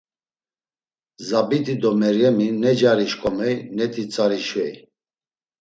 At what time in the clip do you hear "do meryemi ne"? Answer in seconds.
1.81-2.71